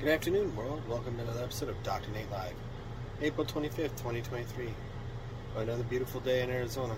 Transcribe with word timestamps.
Good 0.00 0.08
afternoon, 0.08 0.56
world. 0.56 0.80
Welcome 0.88 1.16
to 1.16 1.24
another 1.24 1.42
episode 1.42 1.68
of 1.68 1.82
Dr. 1.82 2.10
Nate 2.12 2.30
Live. 2.30 2.54
April 3.20 3.46
25th, 3.46 3.98
2023. 3.98 4.72
Another 5.58 5.82
beautiful 5.82 6.22
day 6.22 6.42
in 6.42 6.48
Arizona. 6.48 6.96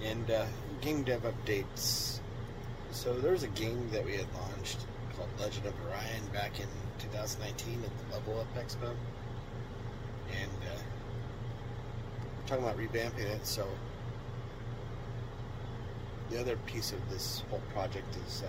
And 0.00 0.30
uh, 0.30 0.46
game 0.80 1.02
dev 1.02 1.22
updates. 1.22 2.20
So 2.92 3.14
there 3.14 3.32
was 3.32 3.42
a 3.42 3.48
game 3.48 3.90
that 3.90 4.04
we 4.04 4.12
had 4.12 4.26
launched 4.32 4.78
called 5.16 5.28
Legend 5.40 5.66
of 5.66 5.74
Orion 5.88 6.22
back 6.32 6.60
in 6.60 6.68
2019 7.00 7.82
at 7.82 7.90
the 7.98 8.14
Level 8.14 8.38
Up 8.38 8.54
Expo. 8.54 8.94
And 10.40 10.62
uh, 10.62 10.78
we're 12.36 12.46
talking 12.46 12.64
about 12.64 12.78
revamping 12.78 13.28
it, 13.28 13.44
so 13.44 13.66
the 16.30 16.38
other 16.38 16.56
piece 16.58 16.92
of 16.92 17.10
this 17.10 17.42
whole 17.50 17.62
project 17.74 18.16
is 18.28 18.38
to 18.42 18.46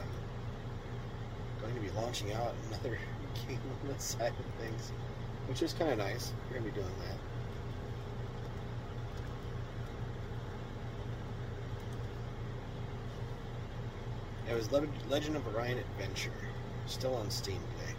launching 1.96 2.34
out 2.34 2.54
another 2.68 2.98
game 3.48 3.60
on 3.82 3.88
this 3.92 4.04
side 4.04 4.34
of 4.40 4.64
things, 4.64 4.92
which 5.48 5.62
is 5.62 5.74
kind 5.74 5.92
of 5.92 5.98
nice. 5.98 6.34
We're 6.48 6.60
going 6.60 6.72
to 6.72 6.76
be 6.76 6.82
doing 6.82 6.96
that. 7.08 7.18
It 14.50 14.56
was 14.56 14.72
Legend 15.10 15.36
of 15.36 15.48
Orion 15.56 15.78
Adventure, 15.78 16.32
still 16.88 17.16
on 17.16 17.30
Steam 17.30 17.60
today. 17.78 17.94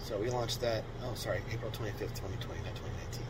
So 0.00 0.18
we 0.18 0.30
launched 0.30 0.60
that, 0.60 0.82
oh, 1.04 1.14
sorry, 1.14 1.40
April 1.52 1.70
25th, 1.70 2.14
2020, 2.16 2.60
not 2.60 2.74
2019. 2.74 3.22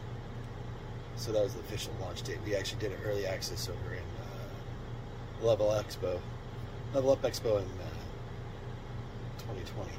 So 1.17 1.33
that 1.33 1.43
was 1.43 1.53
the 1.55 1.61
official 1.61 1.93
launch 2.01 2.23
date. 2.23 2.39
We 2.47 2.57
actually 2.57 2.81
did 2.81 2.93
an 2.93 2.99
early 3.05 3.27
access 3.27 3.69
over 3.69 3.95
in 3.95 4.01
uh, 4.01 5.47
Level 5.47 5.69
Expo, 5.69 6.19
Level 6.95 7.13
Up 7.13 7.23
Expo 7.23 7.59
in 7.59 7.65
uh, 7.65 8.04
2020. 9.49 9.91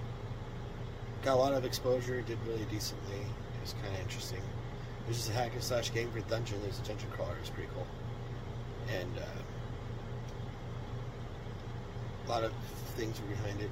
Got 1.24 1.34
a 1.34 1.38
lot 1.38 1.54
of 1.54 1.66
exposure, 1.66 2.22
did 2.22 2.38
really 2.48 2.66
decently. 2.66 3.16
It 3.16 3.62
was 3.62 3.74
kind 3.82 3.94
of 3.94 4.02
interesting. 4.02 4.40
It 4.40 5.08
was 5.08 5.18
just 5.18 5.30
a 5.30 5.34
hack 5.34 5.54
and 5.54 5.64
slash 5.64 5.94
game 5.94 6.12
for 6.12 6.20
dungeon. 6.22 6.60
There's 6.62 6.80
a 6.80 6.84
dungeon 6.84 7.10
crawler. 7.12 7.36
It 7.36 7.42
was 7.42 7.50
pretty 7.50 7.70
cool. 7.74 7.88
And 8.94 9.18
uh, 9.18 9.42
a 12.26 12.30
lot 12.30 12.44
of 12.44 12.54
things 12.96 13.20
were 13.22 13.28
behind 13.28 13.62
it. 13.62 13.70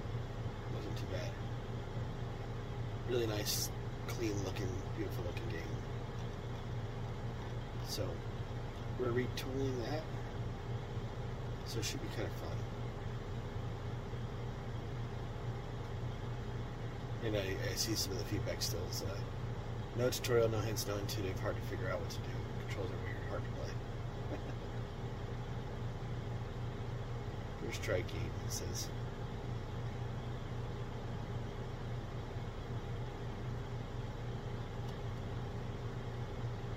wasn't 0.76 0.98
too 0.98 1.06
bad. 1.12 1.30
Really 3.10 3.28
nice, 3.28 3.70
clean 4.08 4.34
looking, 4.46 4.70
beautiful 4.96 5.24
looking 5.26 5.50
game. 5.50 5.62
So 7.88 8.08
we're 9.00 9.08
retooling 9.08 9.80
that. 9.90 10.02
So 11.66 11.80
it 11.80 11.86
should 11.86 12.02
be 12.02 12.08
kind 12.16 12.28
of 12.28 12.34
fun. 12.48 12.63
And 17.26 17.38
I, 17.38 17.56
I 17.72 17.76
see 17.76 17.96
some 17.96 18.12
of 18.12 18.20
the 18.20 18.26
feedback 18.26 18.62
still 18.62 18.82
is 18.92 19.02
uh, 19.04 19.16
no 19.98 20.10
tutorial, 20.10 20.50
no 20.50 20.60
hints, 20.60 20.86
no 20.88 20.98
intuitive, 20.98 21.40
hard 21.40 21.56
to 21.56 21.62
figure 21.64 21.90
out 21.90 22.02
what 22.02 22.10
to 22.10 22.18
do. 22.18 22.24
Controls 22.68 22.90
are 22.90 23.06
weird, 23.06 23.18
hard 23.30 23.44
to 23.44 23.50
play. 23.60 23.70
Try 27.82 27.98
game, 27.98 28.32
it 28.46 28.52
says. 28.52 28.88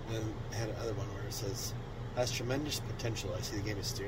And 0.08 0.34
had 0.52 0.70
another 0.70 0.94
one 0.94 1.06
where 1.14 1.24
it 1.28 1.32
says, 1.32 1.74
has 2.16 2.32
tremendous 2.32 2.80
potential. 2.80 3.32
I 3.36 3.40
see 3.42 3.56
the 3.56 3.62
game 3.62 3.78
is 3.78 3.86
still 3.86 4.06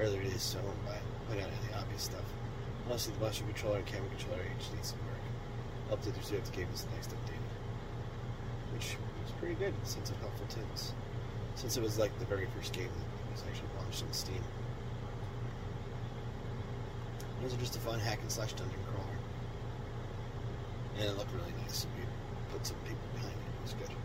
earlier 0.00 0.22
days, 0.22 0.40
so 0.40 0.60
I 0.60 0.62
won't 0.62 0.86
buy 0.86 0.94
it. 0.94 1.02
Point 1.28 1.40
out 1.42 1.50
any 1.64 1.74
obvious 1.74 2.04
stuff. 2.04 2.24
Honestly, 2.86 3.12
the 3.18 3.24
Master 3.24 3.44
Controller 3.44 3.78
and 3.78 3.86
Camera 3.86 4.08
Controller 4.08 4.42
each 4.58 4.72
needs 4.72 4.88
some 4.88 4.98
work. 5.00 5.19
Update 5.90 6.14
the 6.14 6.36
the 6.36 6.56
game 6.56 6.68
is 6.72 6.84
the 6.84 6.90
next 6.94 7.10
update. 7.10 7.44
Which 8.72 8.96
was 9.24 9.32
pretty 9.40 9.54
good, 9.54 9.74
sense 9.82 10.10
of 10.10 10.16
helpful 10.18 10.46
tips. 10.48 10.92
Since 11.56 11.76
it 11.76 11.82
was 11.82 11.98
like 11.98 12.16
the 12.18 12.24
very 12.26 12.46
first 12.56 12.72
game 12.72 12.88
that 12.88 13.32
was 13.32 13.42
actually 13.48 13.68
launched 13.76 14.02
on 14.02 14.12
Steam. 14.12 14.42
Those 17.42 17.54
are 17.54 17.56
just 17.56 17.76
a 17.76 17.80
fun 17.80 17.98
hack 17.98 18.20
and 18.20 18.30
slash 18.30 18.52
dungeon 18.52 18.78
crawler. 18.92 19.18
And 20.98 21.08
it 21.08 21.16
looked 21.18 21.32
really 21.32 21.54
nice. 21.62 21.86
We 21.96 22.04
put 22.52 22.66
some 22.66 22.76
people 22.84 23.08
behind 23.14 23.32
it. 23.32 23.50
It 23.58 23.62
was 23.62 23.74
good. 23.74 23.96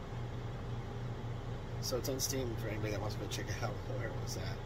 So 1.82 1.98
it's 1.98 2.10
on 2.10 2.20
Steam 2.20 2.56
for 2.62 2.70
anybody 2.70 2.92
that 2.92 3.02
wants 3.02 3.16
to 3.16 3.22
go 3.22 3.28
check 3.30 3.46
it 3.48 3.64
out 3.64 3.70
where 3.98 4.08
it 4.08 4.14
was 4.24 4.38
at. 4.38 4.58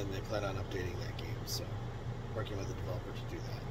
And 0.00 0.12
they 0.12 0.20
plan 0.20 0.44
on 0.44 0.56
updating 0.56 0.98
that 1.06 1.16
game, 1.18 1.38
so 1.46 1.64
working 2.34 2.58
with 2.58 2.68
the 2.68 2.74
developer 2.74 3.12
to 3.12 3.34
do 3.34 3.40
that. 3.52 3.62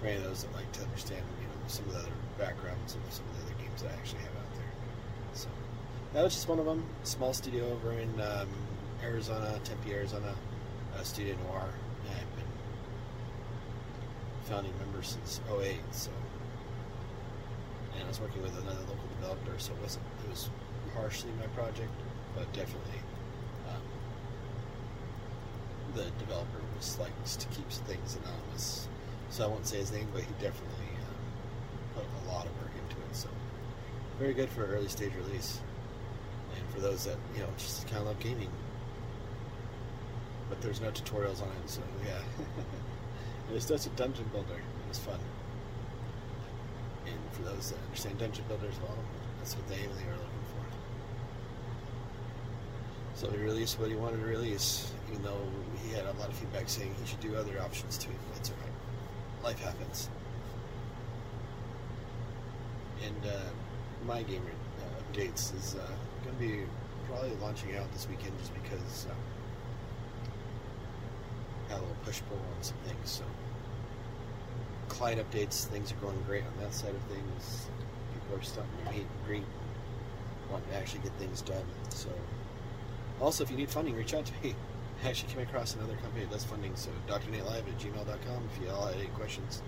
For 0.00 0.06
any 0.06 0.16
of 0.16 0.24
those 0.24 0.42
that 0.42 0.52
like 0.54 0.70
to 0.72 0.82
understand, 0.82 1.22
you 1.40 1.46
know, 1.46 1.51
some 1.66 1.84
of 1.86 1.92
the 1.92 1.98
other 2.00 2.12
backgrounds 2.38 2.94
of 2.94 3.00
some 3.12 3.24
of 3.30 3.38
the 3.38 3.46
other 3.46 3.62
games 3.62 3.82
that 3.82 3.90
I 3.90 3.94
actually 3.94 4.20
have 4.20 4.36
out 4.36 4.54
there. 4.54 4.72
So 5.34 5.48
that 6.14 6.24
was 6.24 6.34
just 6.34 6.48
one 6.48 6.58
of 6.58 6.66
them. 6.66 6.84
Small 7.04 7.32
studio 7.32 7.70
over 7.70 7.92
in 7.92 8.20
um, 8.20 8.48
Arizona, 9.02 9.58
Tempe, 9.64 9.92
Arizona, 9.92 10.34
uh, 10.96 11.02
Studio 11.02 11.36
Noir. 11.46 11.68
I've 12.10 12.36
been 12.36 12.46
founding 14.44 14.72
member 14.78 15.02
since 15.02 15.40
08, 15.50 15.78
so 15.92 16.10
and 17.94 18.04
I 18.04 18.08
was 18.08 18.20
working 18.20 18.42
with 18.42 18.56
another 18.58 18.80
local 18.80 19.08
developer, 19.20 19.58
so 19.58 19.72
it 19.72 19.82
wasn't 19.82 20.04
it 20.24 20.30
was 20.30 20.50
partially 20.94 21.32
my 21.38 21.46
project, 21.48 21.90
but 22.34 22.50
definitely 22.52 23.00
um, 23.68 23.82
the 25.94 26.04
developer 26.18 26.60
was 26.76 26.98
likes 26.98 27.36
to 27.36 27.46
keep 27.48 27.68
things 27.68 28.16
anonymous. 28.22 28.88
So 29.30 29.44
I 29.44 29.46
won't 29.46 29.66
say 29.66 29.78
his 29.78 29.92
name, 29.92 30.08
but 30.12 30.22
he 30.22 30.32
definitely 30.40 30.91
lot 32.32 32.46
of 32.46 32.52
work 32.60 32.70
into 32.74 32.96
it. 32.96 33.14
So 33.14 33.28
very 34.18 34.34
good 34.34 34.48
for 34.48 34.64
early 34.64 34.88
stage 34.88 35.12
release, 35.26 35.60
and 36.56 36.74
for 36.74 36.80
those 36.80 37.04
that 37.04 37.16
you 37.34 37.40
know 37.40 37.48
just 37.56 37.86
kind 37.86 37.98
of 37.98 38.06
love 38.06 38.18
gaming. 38.20 38.50
But 40.48 40.60
there's 40.60 40.80
no 40.80 40.90
tutorials 40.90 41.42
on 41.42 41.48
it, 41.48 41.66
so 41.66 41.80
yeah. 42.04 42.20
it 43.50 43.54
was 43.54 43.66
just 43.66 43.86
a 43.86 43.90
dungeon 43.90 44.26
builder. 44.32 44.54
It 44.54 44.88
was 44.88 44.98
fun. 44.98 45.18
And 47.06 47.18
for 47.32 47.42
those 47.42 47.70
that 47.70 47.78
understand 47.86 48.18
dungeon 48.18 48.44
builders, 48.48 48.74
well, 48.82 48.96
that's 49.38 49.56
what 49.56 49.68
they 49.68 49.76
really 49.76 50.04
are 50.04 50.12
looking 50.12 50.44
for. 50.52 50.64
So 53.14 53.30
he 53.30 53.38
released 53.38 53.78
what 53.80 53.88
he 53.88 53.94
wanted 53.96 54.20
to 54.20 54.26
release, 54.26 54.92
even 55.10 55.22
though 55.22 55.40
he 55.84 55.94
had 55.94 56.04
a 56.04 56.12
lot 56.18 56.28
of 56.28 56.34
feedback 56.34 56.68
saying 56.68 56.94
he 57.00 57.06
should 57.08 57.20
do 57.20 57.34
other 57.36 57.60
options 57.60 57.98
too. 57.98 58.10
That's 58.34 58.50
alright. 58.50 58.72
Life 59.42 59.60
happens. 59.60 60.08
And 63.04 63.26
uh, 63.26 63.38
my 64.06 64.22
game 64.22 64.42
uh, 64.46 65.02
updates 65.02 65.54
is 65.56 65.74
uh, 65.74 65.86
going 66.24 66.36
to 66.36 66.40
be 66.40 66.66
probably 67.06 67.34
launching 67.40 67.76
out 67.76 67.90
this 67.92 68.08
weekend 68.08 68.38
just 68.38 68.52
because 68.54 69.06
uh, 69.10 69.14
got 71.68 71.78
a 71.78 71.80
little 71.80 71.96
push 72.04 72.20
pull 72.28 72.38
on 72.38 72.62
some 72.62 72.76
things. 72.86 73.10
So 73.10 73.24
client 74.88 75.20
updates, 75.20 75.64
things 75.64 75.90
are 75.92 75.96
going 75.96 76.20
great 76.26 76.44
on 76.44 76.52
that 76.62 76.74
side 76.74 76.94
of 76.94 77.02
things. 77.02 77.66
People 78.14 78.38
are 78.38 78.42
starting 78.42 78.72
to 78.84 78.92
meet 78.92 79.00
and 79.00 79.26
greet, 79.26 79.44
wanting 80.50 80.68
to 80.70 80.76
actually 80.76 81.00
get 81.00 81.12
things 81.18 81.42
done. 81.42 81.64
So 81.90 82.08
also, 83.20 83.44
if 83.44 83.50
you 83.50 83.56
need 83.56 83.70
funding, 83.70 83.96
reach 83.96 84.14
out 84.14 84.26
to 84.26 84.32
me. 84.42 84.54
I 85.04 85.08
actually 85.08 85.32
came 85.32 85.42
across 85.42 85.74
another 85.74 85.96
company 85.96 86.24
that 86.24 86.32
does 86.32 86.44
funding, 86.44 86.76
so 86.76 86.90
drnatelive 87.08 87.58
at 87.58 87.78
gmail.com 87.78 88.48
if 88.54 88.62
you 88.62 88.70
all 88.70 88.86
had 88.86 88.96
any 88.96 89.06
questions. 89.08 89.62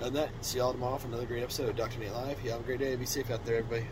Other 0.00 0.10
than 0.10 0.14
that, 0.14 0.30
see 0.44 0.58
y'all 0.58 0.72
tomorrow 0.72 0.98
for 0.98 1.08
another 1.08 1.26
great 1.26 1.42
episode 1.42 1.68
of 1.68 1.76
Dr. 1.76 1.98
Nate 1.98 2.12
Live. 2.12 2.42
You 2.44 2.50
have 2.50 2.60
a 2.60 2.64
great 2.64 2.80
day. 2.80 2.96
Be 2.96 3.06
safe 3.06 3.30
out 3.30 3.44
there, 3.44 3.58
everybody. 3.58 3.86